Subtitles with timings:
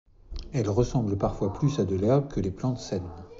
[0.51, 3.07] Elles ressemblent parfois plus à de l'herbe que les plantes saines.